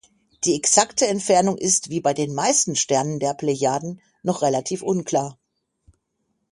[0.45, 5.37] Die exakte Entfernung ist wie bei den meisten Sternen der Plejaden noch relativ unklar.